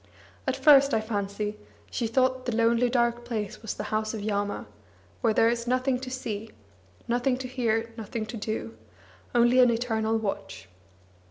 At 0.47 0.55
first, 0.57 0.95
I 0.95 0.99
fancy, 0.99 1.57
she 1.91 2.07
thought 2.07 2.47
the 2.47 2.55
lonely 2.55 2.89
dark 2.89 3.23
place 3.23 3.61
was 3.61 3.75
the 3.75 3.83
House 3.93 4.15
of 4.15 4.21
Yama, 4.21 4.65
where 5.21 5.31
there 5.31 5.47
is 5.47 5.67
nothing 5.67 5.99
to 5.99 6.09
see, 6.09 6.49
nothing 7.07 7.37
to 7.37 7.47
hear, 7.47 7.93
nothing 7.95 8.25
to 8.25 8.37
do, 8.37 8.75
only 9.35 9.59
an 9.59 9.69
eternal 9.69 10.17
watch. 10.17 10.67